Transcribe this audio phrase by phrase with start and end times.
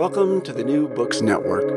[0.00, 1.68] Welcome to the New Books Network.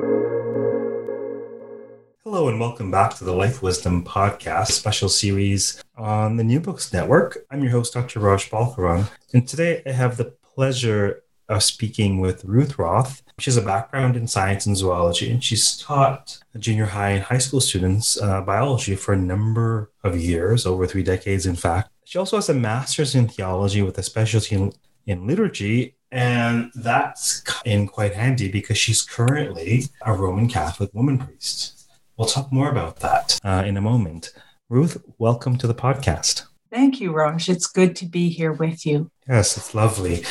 [2.24, 6.94] Hello, and welcome back to the Life Wisdom Podcast special series on the New Books
[6.94, 7.46] Network.
[7.52, 8.22] I'm your host, Dr.
[8.22, 13.24] Raj Balkaran, and today I have the pleasure of speaking with Ruth Roth.
[13.40, 17.40] She has a background in science and zoology, and she's taught junior high and high
[17.40, 21.90] school students uh, biology for a number of years, over three decades, in fact.
[22.06, 24.72] She also has a master's in theology with a specialty in,
[25.06, 31.88] in liturgy, and that's in quite handy because she's currently a Roman Catholic woman priest.
[32.16, 34.32] We'll talk more about that uh, in a moment.
[34.70, 36.44] Ruth, welcome to the podcast.
[36.72, 37.50] Thank you, Raj.
[37.50, 39.10] It's good to be here with you.
[39.28, 40.24] Yes, it's lovely.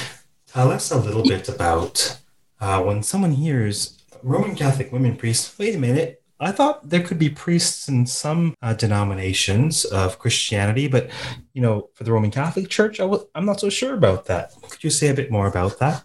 [0.47, 2.17] Tell us a little bit about
[2.61, 6.22] uh, when someone hears Roman Catholic women priest, Wait a minute.
[6.43, 11.09] I thought there could be priests in some uh, denominations of Christianity, but
[11.55, 14.53] you know, for the Roman Catholic Church, i w- I'm not so sure about that.
[14.69, 16.03] Could you say a bit more about that?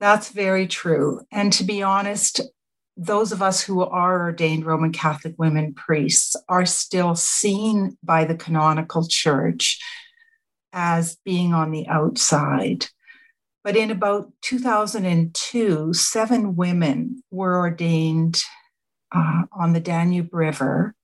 [0.00, 1.20] That's very true.
[1.30, 2.40] And to be honest,
[2.96, 8.34] those of us who are ordained Roman Catholic women priests are still seen by the
[8.34, 9.80] canonical church
[10.72, 12.86] as being on the outside.
[13.62, 18.42] But in about 2002, seven women were ordained
[19.12, 20.94] uh, on the Danube River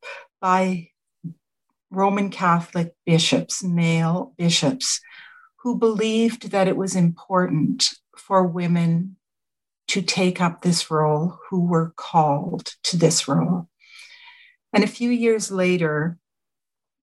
[0.41, 0.89] by
[1.91, 5.01] Roman Catholic bishops, male bishops,
[5.63, 9.17] who believed that it was important for women
[9.89, 13.69] to take up this role who were called to this role.
[14.73, 16.19] And a few years later,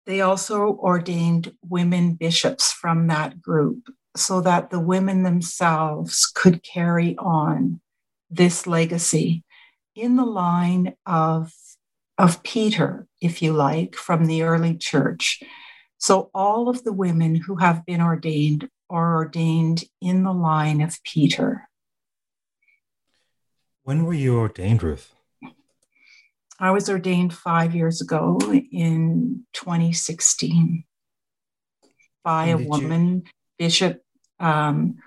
[0.07, 7.17] they also ordained women bishops from that group so that the women themselves could carry
[7.19, 7.81] on
[8.31, 9.45] this legacy
[9.99, 11.53] in the line of,
[12.17, 15.43] of Peter, if you like, from the early church.
[15.99, 21.03] So all of the women who have been ordained are ordained in the line of
[21.03, 21.69] Peter.
[23.83, 25.15] When were you ordained, Ruth?
[26.61, 28.39] I was ordained five years ago
[28.73, 30.85] in 2016
[32.25, 33.33] by a woman, you...
[33.59, 34.03] Bishop
[34.41, 34.99] um,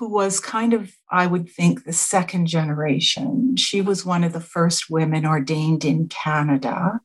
[0.00, 3.54] who was kind of, I would think, the second generation.
[3.58, 7.00] She was one of the first women ordained in Canada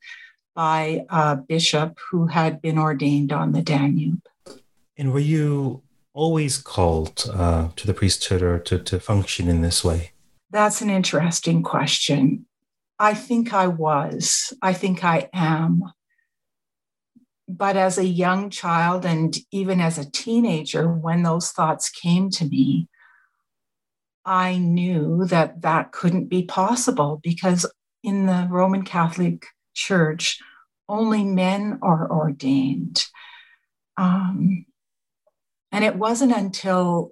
[0.55, 4.21] by a bishop who had been ordained on the Danube.
[4.97, 5.83] And were you
[6.13, 10.13] always called uh, to the priesthood or to, to function in this way?
[10.49, 12.45] That's an interesting question.
[12.97, 14.53] I think I was.
[14.61, 15.83] I think I am
[17.47, 22.45] but as a young child and even as a teenager, when those thoughts came to
[22.45, 22.87] me,
[24.25, 27.71] I knew that that couldn't be possible because
[28.03, 29.45] in the Roman Catholic
[29.75, 30.39] Church,
[30.89, 33.05] only men are ordained.
[33.97, 34.65] Um,
[35.71, 37.11] and it wasn't until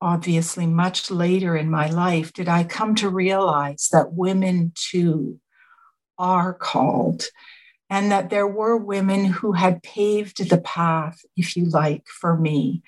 [0.00, 5.40] obviously much later in my life did I come to realize that women too
[6.18, 7.24] are called
[7.88, 12.82] and that there were women who had paved the path, if you like, for me,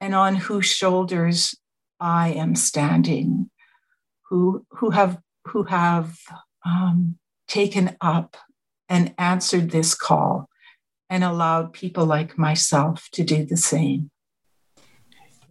[0.00, 1.54] and on whose shoulders
[2.00, 3.50] I am standing,
[4.28, 6.18] who who have who have
[6.64, 8.36] um, taken up
[8.88, 10.48] and answered this call,
[11.08, 14.10] and allowed people like myself to do the same.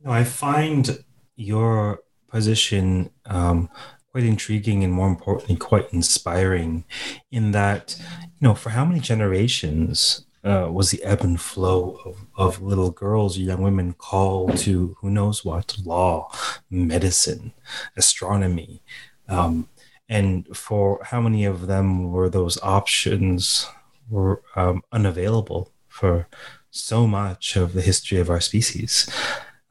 [0.06, 1.04] I find
[1.36, 3.70] your position um,
[4.12, 6.84] quite intriguing and more importantly quite inspiring
[7.32, 12.26] in that you know for how many generations uh, was the ebb and flow of,
[12.38, 16.32] of little girls or young women called to who knows what law
[16.70, 17.54] medicine
[17.98, 18.82] astronomy
[19.28, 19.68] um,
[20.08, 23.68] and for how many of them were those options
[24.10, 26.28] were um, unavailable for
[26.72, 29.10] so much of the history of our species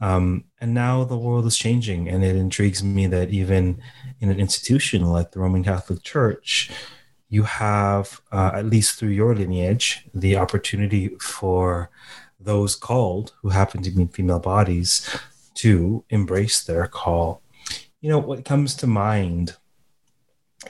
[0.01, 3.81] um, and now the world is changing, and it intrigues me that even
[4.21, 6.71] in an institution like the Roman Catholic Church,
[7.29, 11.91] you have, uh, at least through your lineage, the opportunity for
[12.41, 15.09] those called who happen to be female bodies
[15.55, 17.43] to embrace their call.
[18.01, 19.57] You know, what comes to mind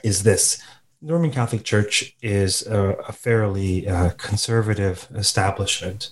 [0.03, 0.61] is this
[1.01, 6.09] the Roman Catholic Church is a, a fairly uh, conservative establishment.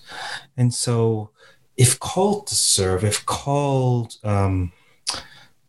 [0.56, 1.30] And so
[1.78, 4.72] if called to serve, if called um,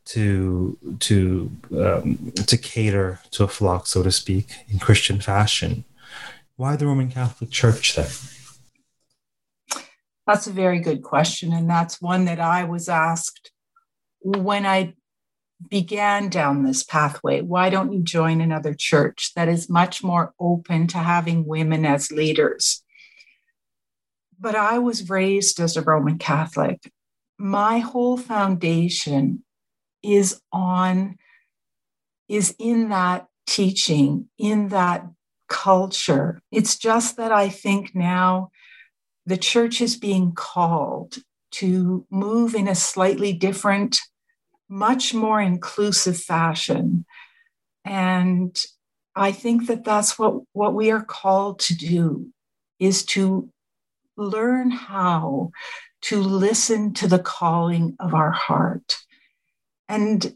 [0.05, 5.85] to to um, to cater to a flock, so to speak, in Christian fashion.
[6.55, 8.09] Why the Roman Catholic Church then?
[10.27, 13.51] That's a very good question, and that's one that I was asked
[14.19, 14.95] when I
[15.69, 17.41] began down this pathway.
[17.41, 22.11] Why don't you join another church that is much more open to having women as
[22.11, 22.83] leaders?
[24.39, 26.91] But I was raised as a Roman Catholic.
[27.37, 29.43] My whole foundation
[30.01, 31.17] is on,
[32.27, 35.05] is in that teaching, in that
[35.49, 36.41] culture.
[36.51, 38.51] It's just that I think now
[39.25, 41.17] the church is being called
[41.51, 43.99] to move in a slightly different
[44.69, 47.05] much more inclusive fashion.
[47.83, 48.55] And
[49.15, 52.29] I think that that's what, what we are called to do
[52.79, 53.49] is to
[54.19, 55.51] learn how
[56.01, 58.97] to listen to the calling of our heart.
[59.87, 60.35] And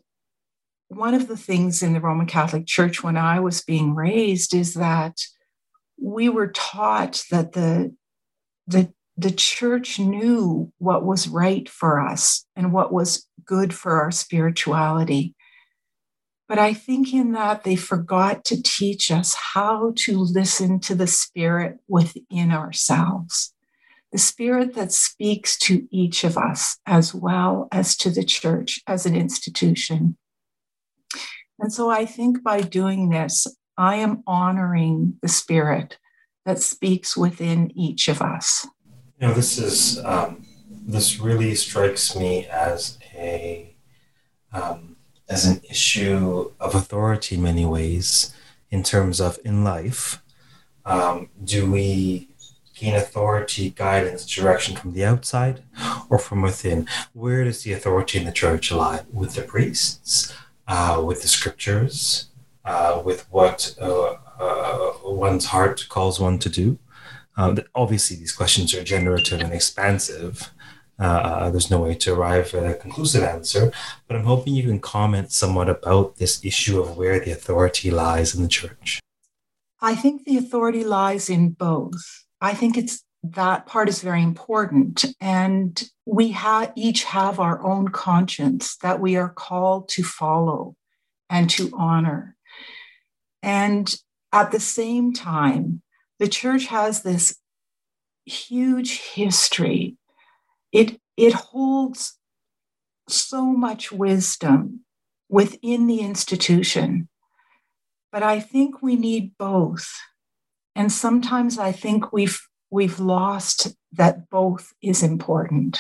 [0.88, 4.74] one of the things in the Roman Catholic Church when I was being raised is
[4.76, 5.18] that
[6.02, 7.96] we were taught that the,
[8.68, 14.12] the the church knew what was right for us and what was good for our
[14.12, 15.36] spirituality.
[16.48, 21.08] But I think in that they forgot to teach us how to listen to the
[21.08, 23.54] spirit within ourselves,
[24.14, 29.08] the spirit that speaks to each of us as well as to the church as
[29.08, 30.16] an institution.
[31.60, 35.98] And so I think by doing this, I am honoring the spirit
[36.46, 38.68] that speaks within each of us.
[39.20, 43.76] You know, this is um, this really strikes me as a
[44.52, 44.96] um,
[45.28, 48.32] as an issue of authority in many ways.
[48.70, 50.22] In terms of in life,
[50.86, 52.33] um, do we
[52.76, 55.64] gain authority, guidance, direction from the outside
[56.10, 56.88] or from within?
[57.14, 59.02] Where does the authority in the church lie?
[59.12, 60.34] With the priests,
[60.68, 62.28] uh, with the scriptures,
[62.66, 66.80] uh, with what uh, uh one's heart calls one to do?
[67.36, 70.52] Uh, obviously, these questions are generative and expansive.
[71.00, 73.72] Uh, there's no way to arrive at a conclusive answer,
[74.08, 78.36] but I'm hoping you can comment somewhat about this issue of where the authority lies
[78.36, 79.00] in the church.
[79.82, 82.23] I think the authority lies in both.
[82.44, 85.06] I think it's that part is very important.
[85.22, 90.76] And we ha- each have our own conscience that we are called to follow
[91.30, 92.36] and to honor.
[93.42, 93.96] And
[94.34, 95.82] at the same time,
[96.20, 97.38] the church has this
[98.26, 99.96] huge history.
[100.74, 102.20] It, it holds
[103.08, 104.82] so much wisdom
[105.30, 107.08] within the institution.
[108.12, 109.90] But I think we need both.
[110.76, 112.40] And sometimes I think we've
[112.72, 115.80] we've lost that both is important.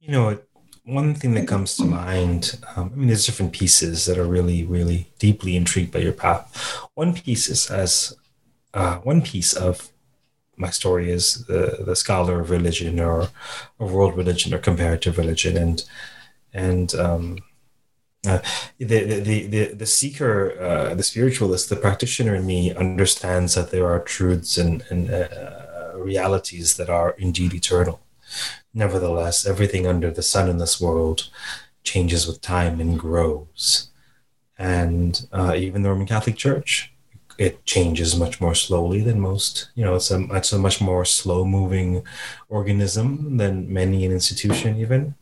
[0.00, 0.38] You know,
[0.84, 4.64] one thing that comes to mind, um, I mean, there's different pieces that are really,
[4.64, 6.78] really deeply intrigued by your path.
[6.94, 8.16] One piece is as
[8.74, 9.90] uh, one piece of
[10.56, 13.28] my story is the, the scholar of religion or
[13.78, 15.84] of world religion or comparative religion and
[16.52, 17.38] and um,
[18.26, 18.40] uh,
[18.78, 18.84] the,
[19.20, 24.00] the, the, the seeker, uh, the spiritualist, the practitioner in me understands that there are
[24.00, 28.00] truths and, and uh, realities that are indeed eternal.
[28.74, 31.28] Nevertheless, everything under the sun in this world
[31.84, 33.90] changes with time and grows.
[34.58, 36.92] And uh, even the Roman Catholic Church
[37.38, 39.68] it changes much more slowly than most.
[39.74, 42.02] You know, it's a it's a much more slow moving
[42.48, 45.14] organism than many an institution even.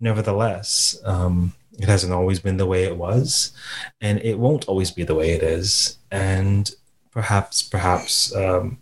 [0.00, 3.52] Nevertheless, um, it hasn't always been the way it was,
[4.00, 5.98] and it won't always be the way it is.
[6.10, 6.70] And
[7.10, 8.78] perhaps, perhaps um,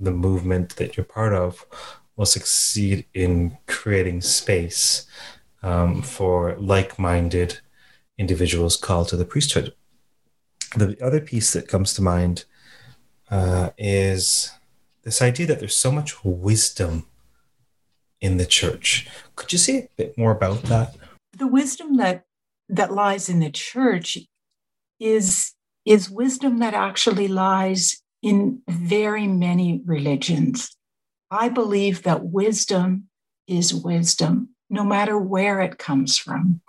[0.00, 1.64] the movement that you're part of
[2.16, 5.06] will succeed in creating space
[5.62, 7.60] um, for like-minded
[8.18, 9.74] individuals called to the priesthood
[10.74, 12.44] the other piece that comes to mind
[13.30, 14.52] uh, is
[15.02, 17.06] this idea that there's so much wisdom
[18.20, 19.08] in the church.
[19.36, 20.96] Could you say a bit more about that?
[21.38, 22.24] The wisdom that
[22.68, 24.18] that lies in the church
[24.98, 25.52] is
[25.84, 30.74] is wisdom that actually lies in very many religions.
[31.30, 33.08] I believe that wisdom
[33.46, 36.60] is wisdom, no matter where it comes from.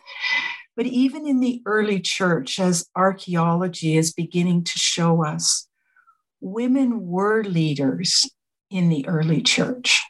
[0.75, 5.67] But even in the early church, as archaeology is beginning to show us,
[6.41, 8.29] women were leaders
[8.69, 10.03] in the early church.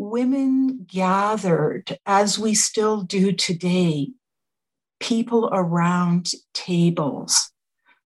[0.00, 4.10] Women gathered, as we still do today,
[4.98, 7.50] people around tables.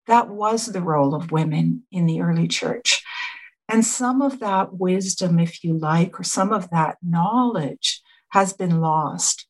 [0.07, 3.03] That was the role of women in the early church.
[3.69, 8.81] And some of that wisdom, if you like, or some of that knowledge has been
[8.81, 9.47] lost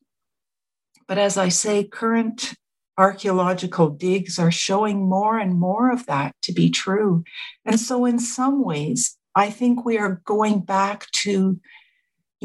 [1.07, 2.55] but as I say, current
[2.97, 7.25] archaeological digs are showing more and more of that to be true.
[7.65, 11.61] And so, in some ways, I think we are going back to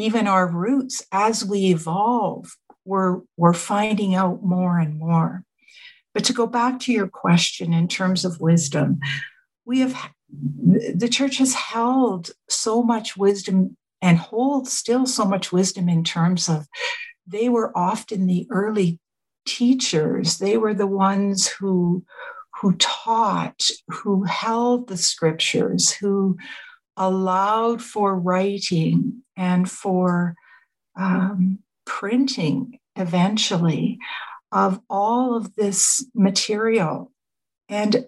[0.02, 2.56] even our roots as we evolve.
[2.86, 5.44] We're, we're finding out more and more.
[6.14, 9.00] But to go back to your question in terms of wisdom,
[9.66, 9.96] we have
[10.32, 16.50] the church has held so much wisdom and holds still so much wisdom in terms
[16.50, 16.68] of
[17.28, 19.00] they were often the early
[19.46, 22.04] teachers they were the ones who
[22.62, 26.38] who taught who held the scriptures who
[27.00, 30.36] allowed for writing and for
[30.98, 33.98] um, printing eventually
[34.52, 37.12] of all of this material
[37.70, 38.06] and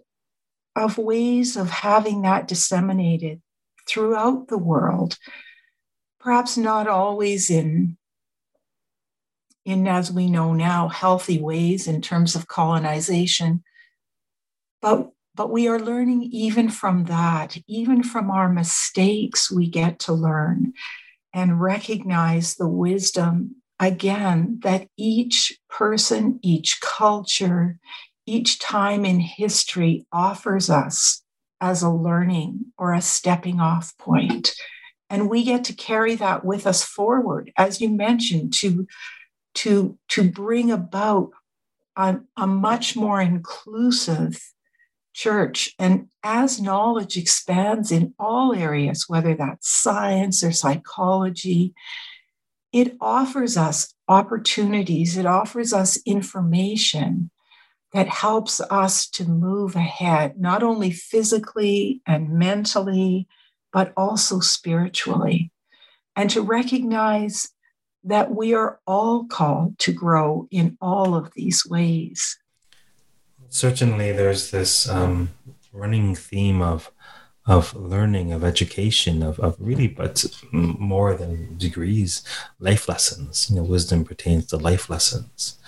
[0.76, 3.42] of ways of having that disseminated
[3.88, 5.18] throughout the world
[6.20, 7.98] perhaps not always in
[9.64, 13.64] in as we know now healthy ways in terms of colonization
[14.82, 20.14] but but we are learning even from that even from our mistakes we get to
[20.14, 20.72] learn
[21.34, 27.80] and recognize the wisdom again that each person each culture
[28.28, 31.24] each time in history offers us
[31.60, 34.52] as a learning or a stepping off point.
[35.10, 38.86] And we get to carry that with us forward as you mentioned to
[39.56, 41.32] to to bring about
[41.96, 44.40] a, a much more inclusive
[45.14, 45.74] church.
[45.78, 51.74] And as knowledge expands in all areas whether that's science or psychology
[52.72, 55.18] it offers us opportunities.
[55.18, 57.30] It offers us information
[57.94, 63.28] that helps us to move ahead not only physically and mentally
[63.74, 65.52] but also spiritually.
[66.16, 67.50] And to recognize
[68.04, 72.38] that we are all called to grow in all of these ways.
[73.54, 75.32] Certainly, there's this um,
[75.74, 76.90] running theme of
[77.46, 82.24] of learning, of education, of, of really, but more than degrees,
[82.60, 83.50] life lessons.
[83.50, 85.60] You know, wisdom pertains to life lessons,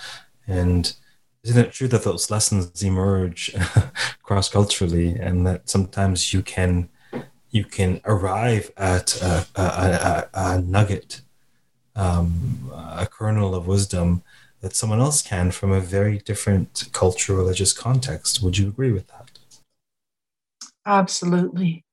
[0.46, 0.94] and
[1.42, 3.54] isn't it true that those lessons emerge
[4.22, 6.88] cross culturally, and that sometimes you can
[7.50, 11.20] you can arrive at a, a, a, a nugget
[11.96, 14.22] um, a kernel of wisdom
[14.64, 18.42] that someone else can from a very different cultural religious context.
[18.42, 19.30] Would you agree with that?
[20.86, 21.84] Absolutely.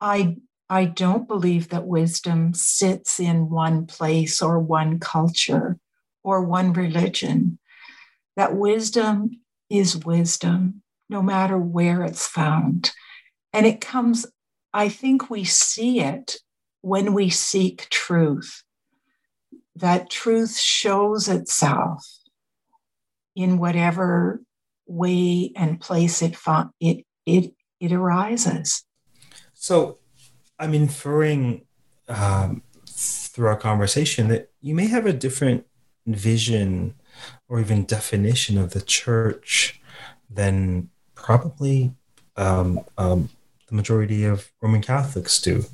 [0.00, 0.36] I
[0.70, 5.78] I don't believe that wisdom sits in one place or one culture
[6.22, 7.58] or one religion.
[8.36, 12.92] That wisdom is wisdom, no matter where it's found.
[13.52, 14.26] And it comes,
[14.72, 16.36] I think we see it
[16.82, 18.62] when we seek truth
[19.76, 22.04] that truth shows itself
[23.34, 24.40] in whatever
[24.86, 26.36] way and place it
[26.80, 28.84] it it it arises.
[29.52, 29.98] So,
[30.58, 31.62] I'm inferring
[32.08, 35.66] um, through our conversation that you may have a different
[36.06, 36.94] vision
[37.48, 39.80] or even definition of the church
[40.30, 41.92] than probably
[42.36, 43.28] um, um,
[43.68, 45.64] the majority of Roman Catholics do.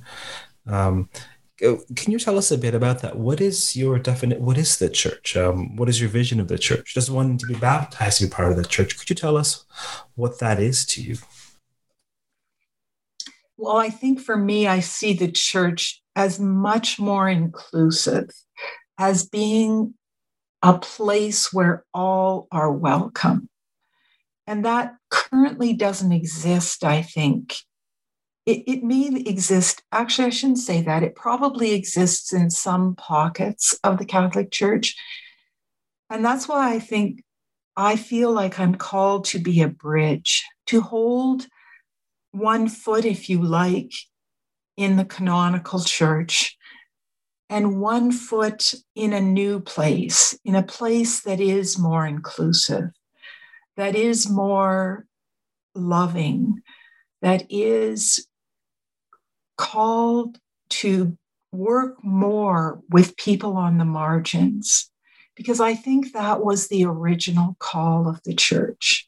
[1.65, 3.17] Um, can you tell us a bit about that?
[3.17, 4.41] What is your definite?
[4.41, 5.37] What is the church?
[5.37, 6.95] Um, what is your vision of the church?
[6.95, 8.99] Does one to be baptized to be part of the church?
[8.99, 9.65] Could you tell us
[10.15, 11.19] what that is to you?
[13.57, 18.31] Well, I think for me, I see the church as much more inclusive,
[18.99, 19.95] as being
[20.63, 23.49] a place where all are welcome.
[24.47, 27.55] And that currently doesn't exist, I think,
[28.47, 29.83] it, it may exist.
[29.93, 31.03] Actually, I shouldn't say that.
[31.03, 34.97] It probably exists in some pockets of the Catholic Church.
[36.11, 37.23] And that's why I think
[37.77, 41.47] I feel like I'm called to be a bridge, to hold
[42.33, 43.93] one foot, if you like,
[44.77, 46.57] in the canonical church
[47.49, 52.91] and one foot in a new place, in a place that is more inclusive,
[53.77, 55.07] that is more
[55.75, 56.63] loving,
[57.21, 58.27] that is
[59.63, 60.39] called
[60.69, 61.17] to
[61.53, 64.91] work more with people on the margins
[65.37, 69.07] because I think that was the original call of the church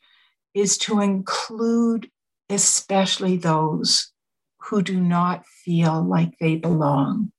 [0.54, 2.08] is to include
[2.48, 4.12] especially those
[4.60, 7.32] who do not feel like they belong.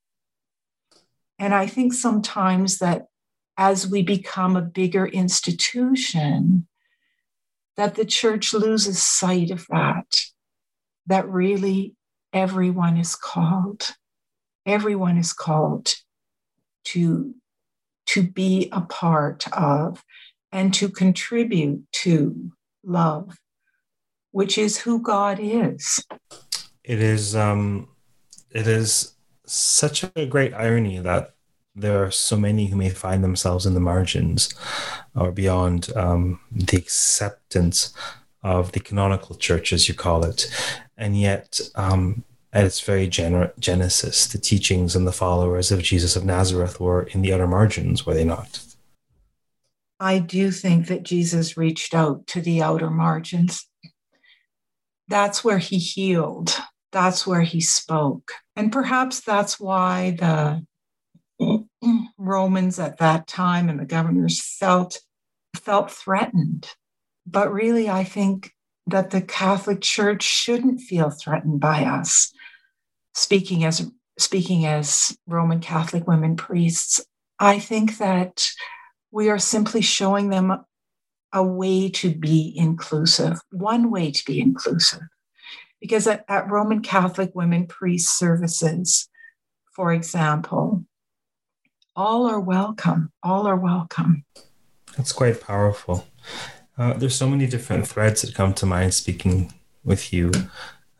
[1.40, 3.06] And I think sometimes that
[3.58, 6.68] as we become a bigger institution,
[7.78, 10.20] that the church loses sight of that,
[11.08, 11.96] that really
[12.36, 13.96] everyone is called.
[14.65, 15.94] Everyone is called
[16.86, 17.34] to,
[18.08, 20.04] to be a part of
[20.51, 22.51] and to contribute to
[22.84, 23.38] love,
[24.32, 26.06] which is who God is.
[26.84, 27.88] It is um
[28.51, 29.15] it is
[29.46, 31.36] such a great irony that
[31.75, 34.54] there are so many who may find themselves in the margins
[35.15, 37.94] or beyond um, the acceptance
[38.44, 40.48] of the canonical church, as you call it.
[40.98, 42.24] And yet, um,
[42.54, 47.22] at its very genesis, the teachings and the followers of Jesus of Nazareth were in
[47.22, 48.62] the outer margins, were they not?
[50.00, 53.68] I do think that Jesus reached out to the outer margins.
[55.08, 56.58] That's where he healed,
[56.92, 58.32] that's where he spoke.
[58.56, 60.66] And perhaps that's why the
[62.18, 65.02] Romans at that time and the governors felt
[65.56, 66.70] felt threatened.
[67.28, 68.55] But really, I think
[68.88, 72.32] that the Catholic Church shouldn't feel threatened by us.
[73.13, 77.01] Speaking as speaking as Roman Catholic women priests,
[77.39, 78.50] I think that
[79.12, 80.65] we are simply showing them
[81.34, 85.01] a way to be inclusive, one way to be inclusive.
[85.82, 89.10] Because at, at Roman Catholic women priest services,
[89.75, 90.86] for example,
[91.96, 93.12] all are welcome.
[93.22, 94.24] All are welcome.
[94.96, 96.08] That's quite powerful.
[96.77, 99.53] Uh, there's so many different threads that come to mind speaking
[99.84, 100.32] with you.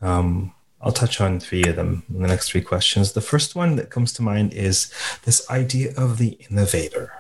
[0.02, 3.14] Um, I'll touch on three of them in the next three questions.
[3.14, 7.12] The first one that comes to mind is this idea of the innovator.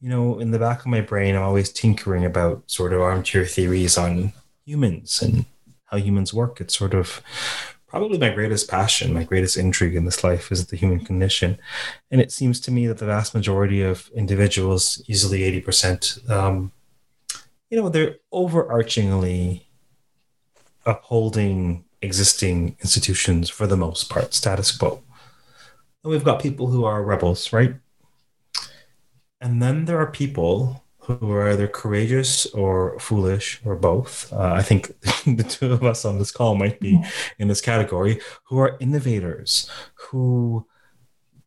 [0.00, 3.46] You know, in the back of my brain, I'm always tinkering about sort of armchair
[3.46, 4.32] theories on
[4.64, 5.44] humans and
[5.86, 6.60] how humans work.
[6.60, 7.22] It's sort of
[7.86, 11.58] probably my greatest passion, my greatest intrigue in this life is the human condition.
[12.10, 16.72] And it seems to me that the vast majority of individuals, easily 80%, um,
[17.70, 19.64] you know, they're overarchingly
[20.86, 25.02] upholding existing institutions for the most part, status quo.
[26.02, 27.74] And we've got people who are rebels, right?
[29.40, 34.32] And then there are people who are either courageous or foolish or both.
[34.32, 34.88] Uh, I think
[35.24, 37.02] the two of us on this call might be
[37.38, 40.66] in this category, who are innovators, who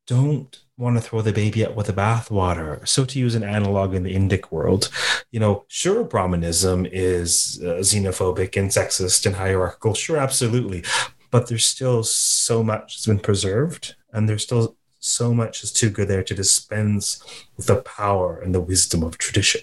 [0.08, 2.86] don't want to throw the baby out with the bathwater.
[2.88, 4.90] So, to use an analog in the Indic world,
[5.32, 9.94] you know, sure, Brahmanism is uh, xenophobic and sexist and hierarchical.
[9.94, 10.84] Sure, absolutely.
[11.30, 15.90] But there's still so much that's been preserved, and there's still so much is too
[15.90, 17.24] good there to dispense
[17.58, 19.62] with the power and the wisdom of tradition.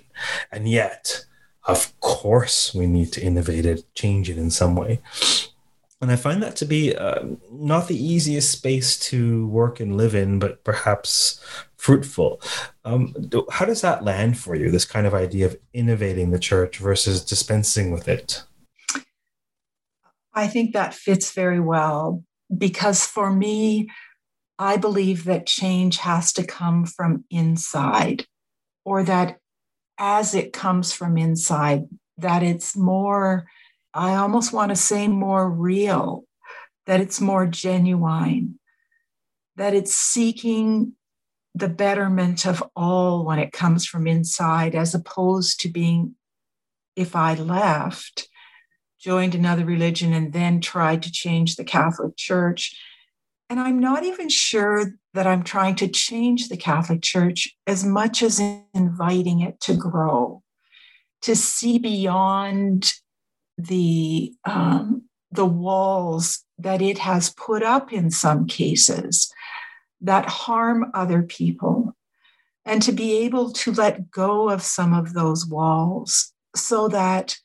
[0.50, 1.24] And yet,
[1.64, 5.00] of course, we need to innovate it, change it in some way.
[6.00, 10.14] And I find that to be uh, not the easiest space to work and live
[10.14, 11.44] in, but perhaps
[11.76, 12.40] fruitful.
[12.84, 13.14] Um,
[13.50, 17.24] how does that land for you, this kind of idea of innovating the church versus
[17.24, 18.44] dispensing with it?
[20.34, 22.22] I think that fits very well
[22.56, 23.88] because for me,
[24.58, 28.26] I believe that change has to come from inside,
[28.84, 29.38] or that
[29.98, 31.84] as it comes from inside,
[32.18, 33.46] that it's more,
[33.98, 36.24] I almost want to say more real,
[36.87, 38.61] that it's more genuine,
[39.56, 40.92] that it's seeking
[41.52, 46.14] the betterment of all when it comes from inside, as opposed to being,
[46.94, 48.28] if I left,
[49.00, 52.80] joined another religion, and then tried to change the Catholic Church.
[53.50, 58.22] And I'm not even sure that I'm trying to change the Catholic Church as much
[58.22, 58.40] as
[58.74, 60.44] inviting it to grow,
[61.22, 62.92] to see beyond
[63.58, 69.30] the um, the walls that it has put up in some cases
[70.00, 71.94] that harm other people,
[72.64, 77.36] and to be able to let go of some of those walls so that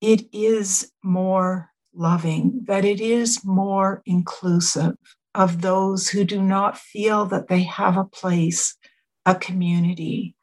[0.00, 4.96] it is more loving, that it is more inclusive
[5.34, 8.76] of those who do not feel that they have a place,
[9.24, 10.34] a community,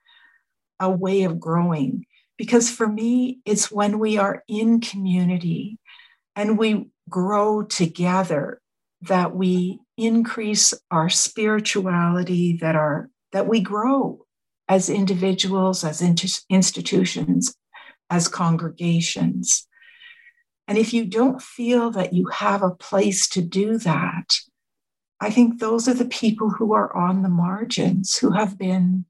[0.79, 2.05] a way of growing.
[2.39, 5.78] Because for me, it's when we are in community
[6.38, 8.62] and we grow together
[9.02, 14.25] that we increase our spirituality, that our that we grow
[14.69, 16.02] as individuals, as
[16.49, 17.56] institutions,
[18.10, 19.67] as congregations.
[20.65, 24.34] And if you don't feel that you have a place to do that,
[25.19, 29.06] I think those are the people who are on the margins, who have been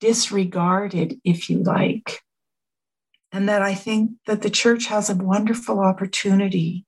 [0.00, 2.22] disregarded, if you like.
[3.36, 6.86] And that I think that the church has a wonderful opportunity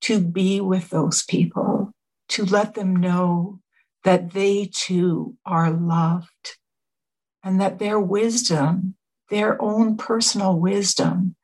[0.00, 1.92] to be with those people,
[2.30, 3.60] to let them know
[4.02, 6.56] that they too are loved
[7.44, 8.96] and that their wisdom,
[9.30, 11.36] their own personal wisdom,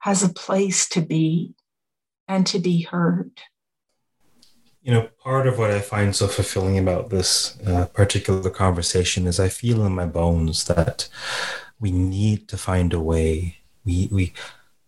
[0.00, 1.54] has a place to be
[2.26, 3.30] and to be heard.
[4.82, 9.38] You know, part of what I find so fulfilling about this uh, particular conversation is
[9.38, 11.08] I feel in my bones that
[11.80, 13.58] we need to find a way.
[13.84, 14.32] We we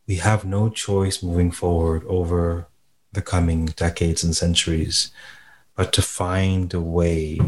[0.06, 2.66] we have no choice moving forward over
[3.12, 5.10] the coming decades and centuries,
[5.74, 7.38] but to find a way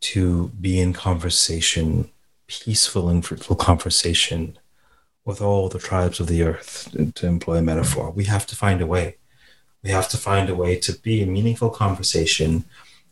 [0.00, 2.10] to be in conversation,
[2.46, 4.58] peaceful and fruitful conversation
[5.24, 8.10] with all the tribes of the earth, to employ a metaphor.
[8.10, 9.16] We have to find a way.
[9.82, 12.64] We have to find a way to be a meaningful conversation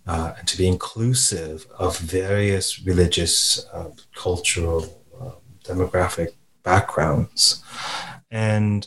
[0.07, 4.98] uh, and to be inclusive of various religious, uh, cultural,
[5.69, 7.63] demographic backgrounds.
[8.31, 8.87] And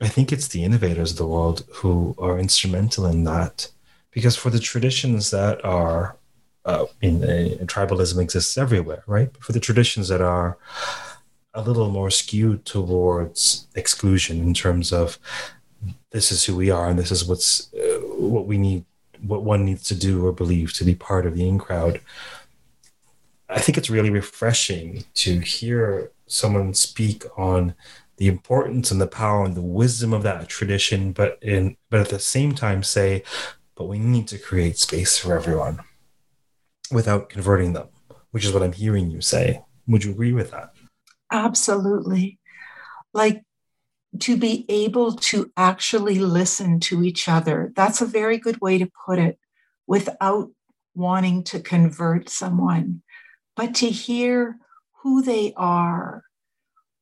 [0.00, 3.70] I think it's the innovators of the world who are instrumental in that.
[4.10, 6.16] Because for the traditions that are,
[6.64, 9.32] uh, in, in tribalism exists everywhere, right?
[9.32, 10.56] But for the traditions that are
[11.54, 15.18] a little more skewed towards exclusion in terms of
[16.10, 18.84] this is who we are and this is what's uh, what we need
[19.26, 22.00] what one needs to do or believe to be part of the in crowd.
[23.48, 27.74] I think it's really refreshing to hear someone speak on
[28.16, 32.08] the importance and the power and the wisdom of that tradition, but in but at
[32.08, 33.22] the same time say,
[33.76, 35.80] but we need to create space for everyone
[36.90, 37.88] without converting them,
[38.32, 39.62] which is what I'm hearing you say.
[39.86, 40.72] Would you agree with that?
[41.30, 42.38] Absolutely.
[43.12, 43.42] Like
[44.20, 47.72] to be able to actually listen to each other.
[47.76, 49.38] That's a very good way to put it
[49.86, 50.50] without
[50.94, 53.02] wanting to convert someone,
[53.54, 54.56] but to hear
[55.08, 56.22] who they are,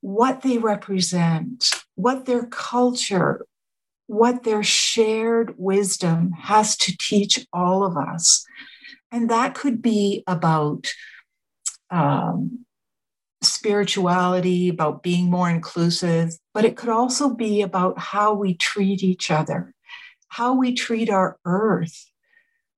[0.00, 3.44] what they represent, what their culture,
[4.06, 8.44] what their shared wisdom has to teach all of us.
[9.10, 10.86] And that could be about
[11.90, 12.64] um,
[13.42, 19.32] spirituality, about being more inclusive, but it could also be about how we treat each
[19.32, 19.74] other,
[20.28, 22.08] how we treat our earth,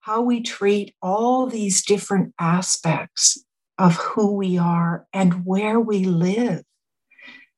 [0.00, 3.44] how we treat all these different aspects
[3.78, 6.64] of who we are and where we live.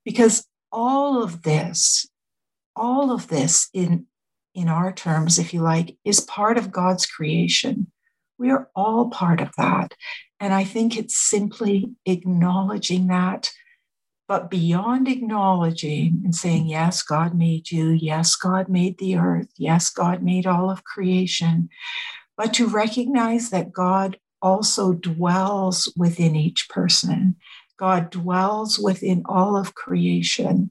[0.05, 2.07] Because all of this,
[2.77, 4.07] all of this in,
[4.55, 7.91] in our terms, if you like, is part of God's creation.
[8.39, 9.95] We are all part of that.
[10.39, 13.51] And I think it's simply acknowledging that.
[14.29, 17.91] But beyond acknowledging and saying, yes, God made you.
[17.91, 19.49] Yes, God made the earth.
[19.57, 21.69] Yes, God made all of creation.
[22.37, 27.37] But to recognize that God also dwells within each person,
[27.79, 30.71] God dwells within all of creation.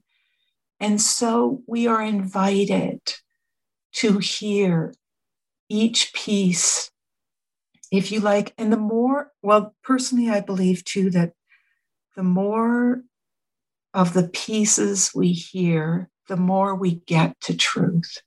[0.78, 3.00] And so we are invited
[3.94, 4.94] to hear
[5.68, 6.90] each piece
[7.90, 8.54] if you like.
[8.56, 11.32] And the more, well, personally, I believe too that
[12.16, 13.02] the more
[13.92, 18.18] of the pieces we hear, the more we get to truth.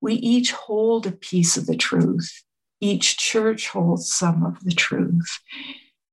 [0.00, 2.42] We each hold a piece of the truth.
[2.80, 5.40] Each church holds some of the truth.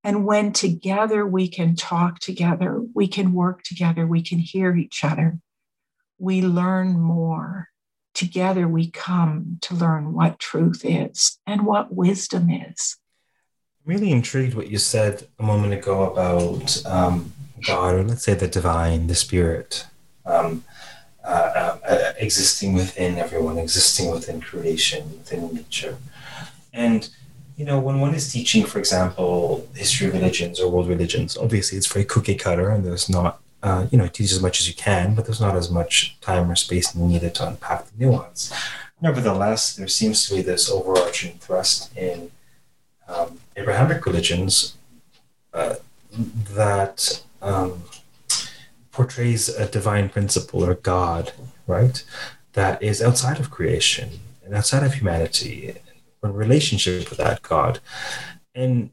[0.03, 5.03] And when together we can talk together, we can work together, we can hear each
[5.03, 5.39] other,
[6.17, 7.69] we learn more
[8.17, 12.97] together we come to learn what truth is and what wisdom is.
[13.85, 17.31] Really intrigued what you said a moment ago about um,
[17.65, 19.85] God, or let's say the divine, the spirit,
[20.25, 20.63] um,
[21.23, 25.97] uh, uh, existing within everyone, existing within creation, within nature.
[26.77, 27.09] And,
[27.57, 31.77] you know, when one is teaching, for example, history of religions or world religions, obviously
[31.77, 34.75] it's very cookie cutter and there's not uh, you know, teach as much as you
[34.75, 38.53] can, but there's not as much time or space needed to unpack the nuance.
[39.01, 42.31] Nevertheless, there seems to be this overarching thrust in
[43.07, 44.75] um, Abrahamic religions
[45.53, 45.75] uh,
[46.53, 47.83] that um,
[48.91, 51.33] portrays a divine principle or God,
[51.65, 52.03] right,
[52.53, 55.75] that is outside of creation and outside of humanity,
[56.21, 57.79] relationship with that God.
[58.55, 58.89] And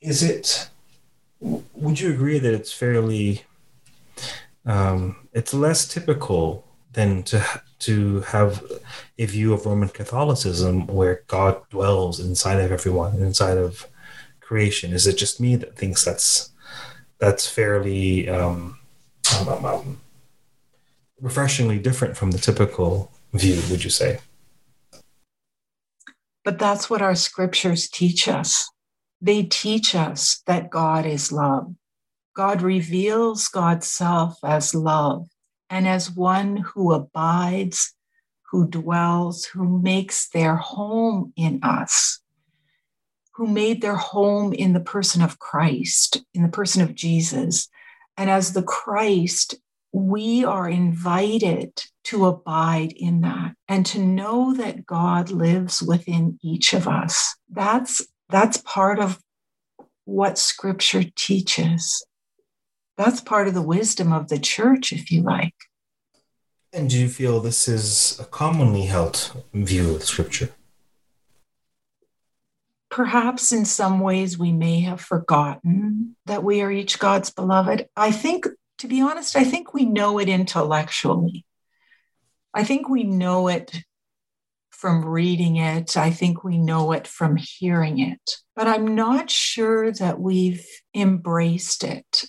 [0.00, 0.68] is it
[1.40, 3.42] would you agree that it's fairly
[4.64, 7.44] um, it's less typical than to
[7.80, 8.62] to have
[9.18, 13.88] a view of Roman Catholicism where God dwells inside of everyone, inside of
[14.40, 14.92] creation?
[14.92, 16.50] Is it just me that thinks that's
[17.18, 18.78] that's fairly um,
[19.38, 20.00] um, um, um
[21.20, 23.60] refreshingly different from the typical view?
[23.70, 24.20] Would you say?
[26.44, 28.70] But that's what our scriptures teach us.
[29.20, 31.74] They teach us that God is love.
[32.34, 35.28] God reveals God's self as love
[35.70, 37.94] and as one who abides,
[38.50, 42.20] who dwells, who makes their home in us,
[43.34, 47.68] who made their home in the person of Christ, in the person of Jesus.
[48.16, 49.54] And as the Christ,
[49.92, 56.72] we are invited to abide in that and to know that God lives within each
[56.72, 57.36] of us.
[57.48, 59.20] That's that's part of
[60.04, 62.04] what scripture teaches.
[62.96, 65.54] That's part of the wisdom of the church, if you like.
[66.72, 70.50] And do you feel this is a commonly held view of scripture?
[72.90, 77.88] Perhaps in some ways we may have forgotten that we are each God's beloved.
[77.96, 78.46] I think,
[78.78, 81.44] to be honest, I think we know it intellectually.
[82.54, 83.82] I think we know it
[84.70, 85.96] from reading it.
[85.96, 88.38] I think we know it from hearing it.
[88.56, 92.24] But I'm not sure that we've embraced it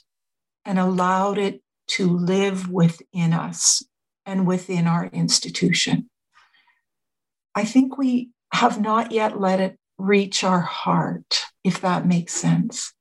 [0.63, 3.83] and allowed it to live within us
[4.25, 6.09] and within our institution.
[7.55, 12.93] I think we have not yet let it reach our heart, if that makes sense.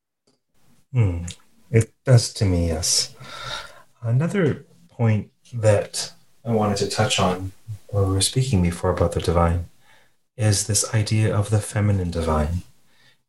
[0.92, 1.24] Hmm.
[1.70, 3.14] It does to me, yes.
[4.02, 6.12] Another point that
[6.44, 7.52] I wanted to touch on
[7.88, 9.66] when we were speaking before about the divine
[10.36, 12.62] is this idea of the feminine divine.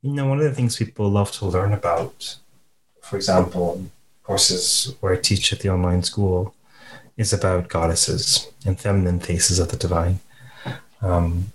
[0.01, 2.37] You know, one of the things people love to learn about,
[3.01, 3.85] for example,
[4.23, 6.55] courses where I teach at the online school,
[7.15, 10.19] is about goddesses and feminine faces of the divine.
[11.01, 11.51] Um,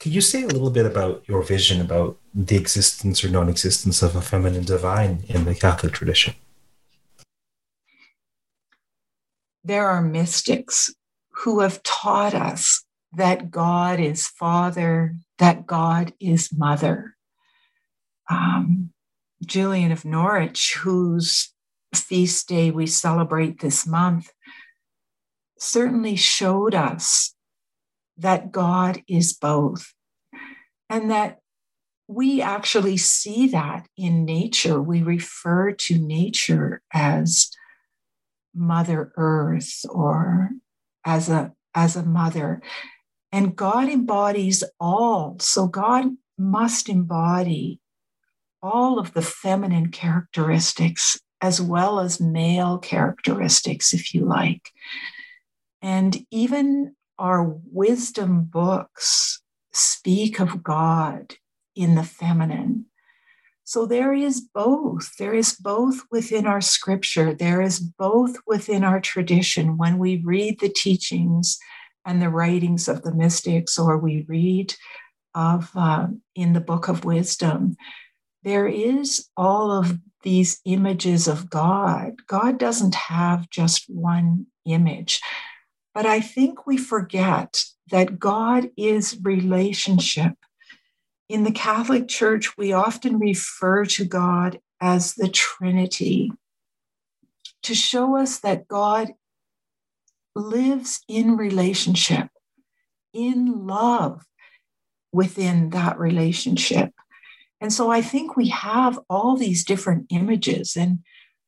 [0.00, 4.02] could you say a little bit about your vision about the existence or non existence
[4.02, 6.34] of a feminine divine in the Catholic tradition?
[9.64, 10.92] There are mystics
[11.30, 17.16] who have taught us that God is Father, that God is Mother.
[18.28, 18.92] Um,
[19.44, 21.52] Julian of Norwich, whose
[21.94, 24.30] feast day we celebrate this month,
[25.58, 27.34] certainly showed us
[28.16, 29.92] that God is both.
[30.88, 31.38] And that
[32.06, 34.80] we actually see that in nature.
[34.80, 37.50] We refer to nature as
[38.54, 40.50] Mother Earth or
[41.04, 42.62] as a, as a mother.
[43.32, 45.36] And God embodies all.
[45.40, 46.06] So God
[46.38, 47.80] must embody
[48.62, 54.70] all of the feminine characteristics as well as male characteristics, if you like.
[55.80, 61.34] And even our wisdom books speak of God
[61.74, 62.86] in the feminine.
[63.70, 65.16] So there is both.
[65.16, 69.76] There is both within our scripture, there is both within our tradition.
[69.76, 71.56] When we read the teachings
[72.04, 74.74] and the writings of the mystics, or we read
[75.36, 77.76] of uh, in the book of wisdom,
[78.42, 82.14] there is all of these images of God.
[82.26, 85.20] God doesn't have just one image.
[85.94, 90.32] But I think we forget that God is relationship.
[91.30, 96.32] In the Catholic Church, we often refer to God as the Trinity
[97.62, 99.12] to show us that God
[100.34, 102.30] lives in relationship,
[103.14, 104.26] in love
[105.12, 106.90] within that relationship.
[107.60, 110.98] And so I think we have all these different images, and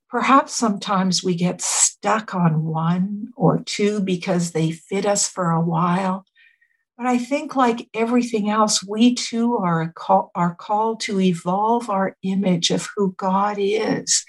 [0.09, 5.61] perhaps sometimes we get stuck on one or two because they fit us for a
[5.61, 6.25] while.
[6.97, 12.17] But I think, like everything else, we too are, call, are called to evolve our
[12.23, 14.25] image of who God is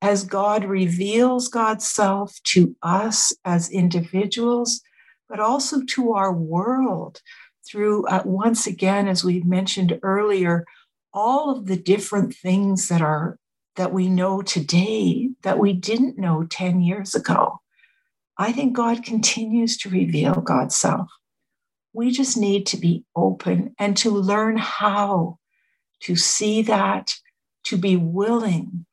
[0.00, 4.82] as God reveals God's self to us as individuals,
[5.28, 7.20] but also to our world
[7.66, 10.66] through, uh, once again, as we mentioned earlier,
[11.14, 13.38] all of the different things that are
[13.76, 17.60] that we know today that we didn't know 10 years ago.
[18.38, 21.08] I think God continues to reveal God's self.
[21.94, 25.38] We just need to be open and to learn how
[26.00, 27.14] to see that,
[27.64, 28.84] to be willing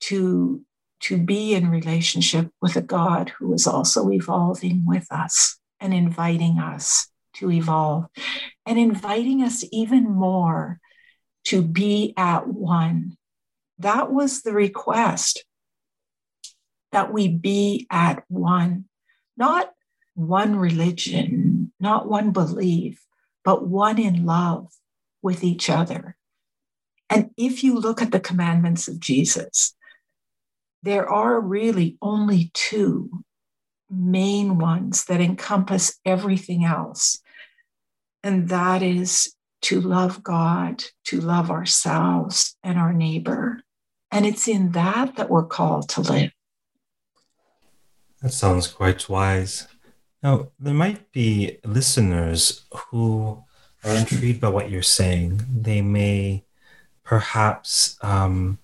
[0.00, 0.62] to,
[1.00, 6.58] to be in relationship with a God who is also evolving with us and inviting
[6.58, 8.06] us to evolve
[8.66, 10.78] and inviting us even more
[11.44, 13.16] to be at one.
[13.78, 15.44] That was the request
[16.92, 18.84] that we be at one,
[19.36, 19.72] not
[20.14, 21.39] one religion,
[21.80, 23.04] not one belief,
[23.44, 24.72] but one in love
[25.22, 26.16] with each other.
[27.08, 29.74] And if you look at the commandments of Jesus,
[30.82, 33.24] there are really only two
[33.90, 37.20] main ones that encompass everything else.
[38.22, 43.62] And that is to love God, to love ourselves and our neighbor.
[44.10, 46.30] And it's in that that we're called to live.
[48.22, 49.66] That sounds quite wise.
[50.22, 53.42] Now, there might be listeners who
[53.84, 55.42] are intrigued by what you're saying.
[55.50, 56.44] They may
[57.04, 58.58] perhaps um,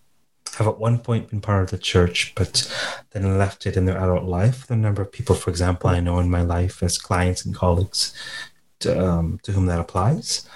[0.57, 2.71] have at one point been part of the church, but
[3.11, 4.66] then left it in their adult life.
[4.66, 8.12] The number of people, for example, I know in my life as clients and colleagues
[8.81, 10.47] to, um, to whom that applies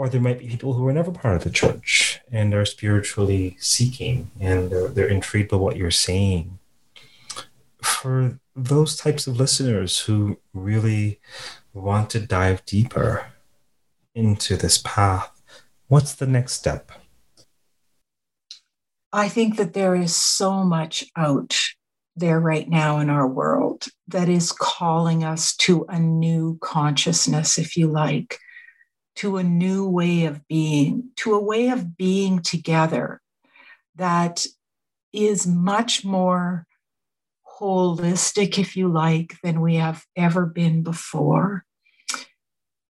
[0.00, 3.54] or there might be people who are never part of the church and are spiritually
[3.60, 6.58] seeking and they're, they're intrigued by what you're saying.
[7.82, 11.20] For those types of listeners who really
[11.72, 13.26] want to dive deeper
[14.14, 15.40] into this path,
[15.88, 16.90] what's the next step?
[19.12, 21.56] I think that there is so much out
[22.16, 27.76] there right now in our world that is calling us to a new consciousness, if
[27.76, 28.38] you like,
[29.16, 33.20] to a new way of being, to a way of being together
[33.96, 34.46] that
[35.12, 36.66] is much more
[37.60, 41.64] holistic, if you like, than we have ever been before.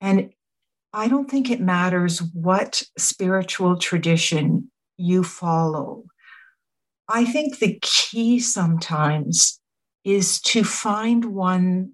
[0.01, 0.33] And
[0.92, 6.05] I don't think it matters what spiritual tradition you follow.
[7.09, 9.61] I think the key sometimes
[10.05, 11.92] is to find one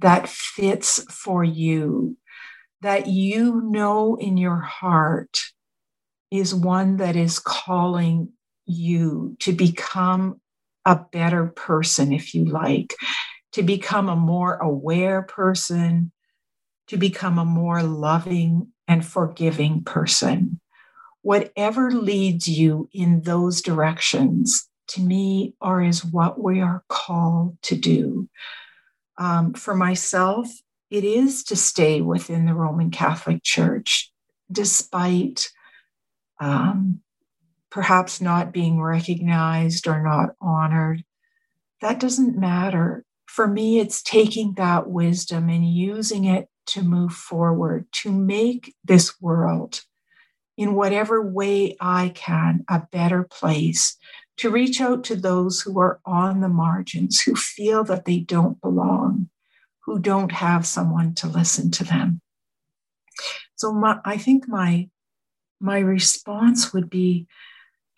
[0.00, 2.16] that fits for you,
[2.80, 5.40] that you know in your heart
[6.30, 8.30] is one that is calling
[8.66, 10.40] you to become
[10.88, 12.96] a better person, if you like,
[13.52, 16.10] to become a more aware person,
[16.88, 20.60] to become a more loving and forgiving person
[21.22, 27.76] whatever leads you in those directions, to me, are is what we are called to
[27.76, 28.28] do.
[29.18, 30.48] Um, for myself,
[30.90, 34.10] it is to stay within the Roman Catholic Church,
[34.50, 35.50] despite
[36.40, 37.00] um,
[37.78, 41.04] perhaps not being recognized or not honored.
[41.80, 43.04] That doesn't matter.
[43.26, 49.20] For me, it's taking that wisdom and using it to move forward, to make this
[49.20, 49.82] world
[50.56, 53.96] in whatever way I can a better place
[54.38, 58.60] to reach out to those who are on the margins, who feel that they don't
[58.60, 59.28] belong,
[59.84, 62.20] who don't have someone to listen to them.
[63.54, 64.90] So my, I think my
[65.60, 67.28] my response would be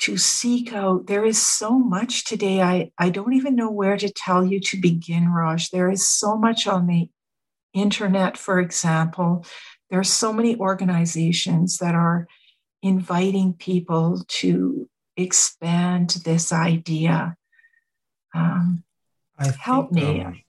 [0.01, 1.07] to seek out.
[1.07, 2.63] There is so much today.
[2.63, 5.71] I, I don't even know where to tell you to begin, Raj.
[5.71, 7.09] There is so much on the
[7.75, 9.45] internet, for example.
[9.91, 12.27] There are so many organizations that are
[12.83, 17.37] inviting people to expand this idea.
[18.35, 18.85] Um,
[19.59, 20.25] help think, me.
[20.25, 20.41] Um,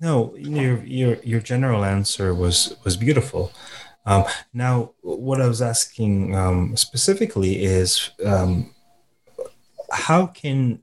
[0.00, 3.52] no, your your your general answer was was beautiful.
[4.06, 8.74] Um, now, what I was asking um, specifically is um,
[9.90, 10.82] how can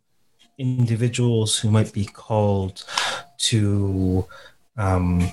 [0.58, 2.84] individuals who might be called
[3.38, 4.26] to
[4.78, 5.30] um,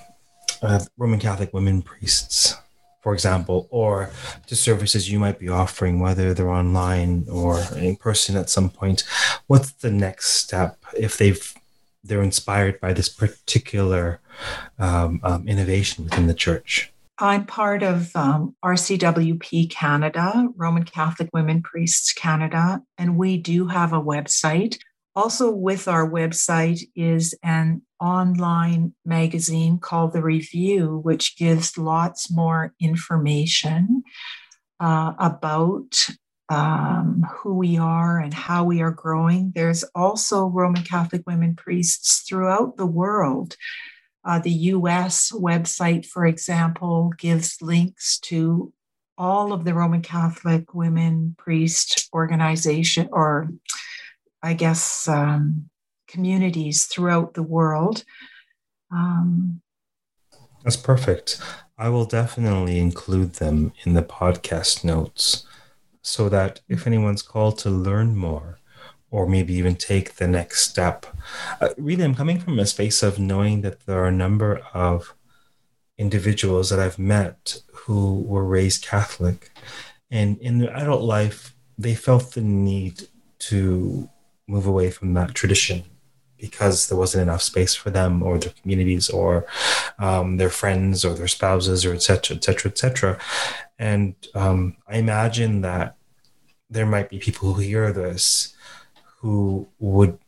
[0.62, 2.56] uh, Roman Catholic women priests
[3.02, 4.10] for example, or
[4.46, 9.02] to services you might be offering, whether they're online or in person at some point.
[9.48, 11.54] What's the next step if they've
[12.04, 14.20] they're inspired by this particular
[14.78, 16.91] um, um, innovation within the church?
[17.22, 23.92] I'm part of um, RCWP Canada, Roman Catholic Women Priests Canada, and we do have
[23.92, 24.76] a website.
[25.14, 32.74] Also, with our website is an online magazine called The Review, which gives lots more
[32.80, 34.02] information
[34.80, 36.08] uh, about
[36.48, 39.52] um, who we are and how we are growing.
[39.54, 43.54] There's also Roman Catholic women priests throughout the world.
[44.24, 48.72] Uh, the US website, for example, gives links to
[49.18, 53.50] all of the Roman Catholic women priest organization or
[54.42, 55.70] I guess, um,
[56.08, 58.04] communities throughout the world.
[58.90, 59.62] Um,
[60.64, 61.40] That's perfect.
[61.78, 65.46] I will definitely include them in the podcast notes
[66.02, 68.58] so that if anyone's called to learn more
[69.12, 71.06] or maybe even take the next step,
[71.60, 75.14] uh, really, I'm coming from a space of knowing that there are a number of
[75.98, 79.50] individuals that I've met who were raised Catholic.
[80.10, 83.02] And in their adult life, they felt the need
[83.50, 84.08] to
[84.48, 85.84] move away from that tradition
[86.38, 89.46] because there wasn't enough space for them or their communities or
[89.98, 93.18] um, their friends or their spouses or etc etc etc
[93.78, 95.96] and um, i imagine that
[96.68, 98.56] there might be people who hear this
[99.22, 100.18] who would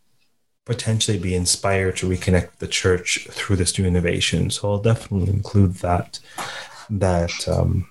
[0.64, 5.74] potentially be inspired to reconnect the church through this new innovation so i'll definitely include
[5.74, 6.18] that
[6.88, 7.86] that um,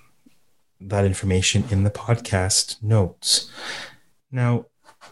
[0.80, 3.50] that information in the podcast notes
[4.32, 4.66] now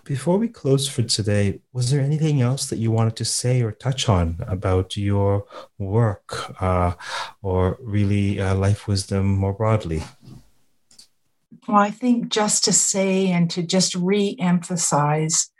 [0.05, 3.71] before we close for today, was there anything else that you wanted to say or
[3.71, 5.45] touch on about your
[5.79, 6.95] work uh,
[7.41, 10.03] or really uh, life wisdom more broadly?
[11.69, 15.52] Well, I think just to say and to just re emphasize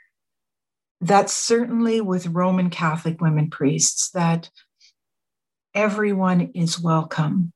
[1.03, 4.49] that certainly with Roman Catholic women priests, that
[5.75, 7.53] everyone is welcome.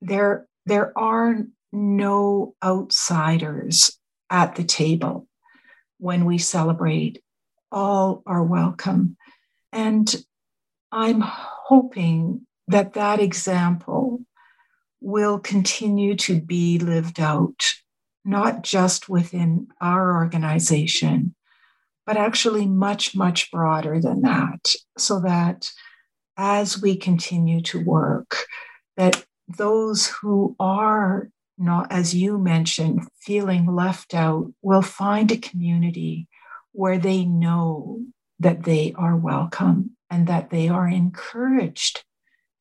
[0.00, 3.96] There, there are no outsiders
[4.30, 5.28] at the table
[5.98, 7.22] when we celebrate.
[7.70, 9.16] All are welcome.
[9.72, 10.12] And
[10.90, 14.20] I'm hoping that that example
[15.00, 17.64] will continue to be lived out,
[18.24, 21.36] not just within our organization,
[22.08, 25.70] but actually much, much broader than that, so that
[26.38, 28.46] as we continue to work,
[28.96, 29.22] that
[29.58, 31.28] those who are
[31.58, 36.26] not, as you mentioned, feeling left out will find a community
[36.72, 38.00] where they know
[38.40, 42.04] that they are welcome and that they are encouraged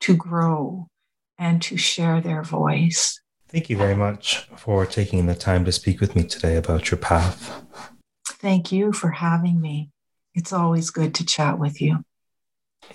[0.01, 0.89] to grow
[1.37, 3.21] and to share their voice.
[3.47, 6.97] Thank you very much for taking the time to speak with me today about your
[6.97, 7.63] path.
[8.39, 9.89] Thank you for having me.
[10.35, 12.03] It's always good to chat with you.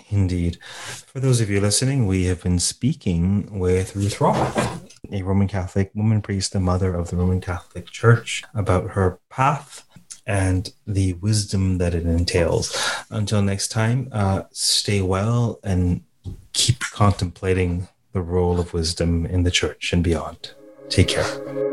[0.09, 0.57] Indeed.
[0.63, 5.91] For those of you listening, we have been speaking with Ruth Roth, a Roman Catholic
[5.93, 9.85] woman priest, the mother of the Roman Catholic Church, about her path
[10.25, 12.75] and the wisdom that it entails.
[13.09, 16.03] Until next time, uh, stay well and
[16.53, 20.51] keep contemplating the role of wisdom in the church and beyond.
[20.89, 21.72] Take care.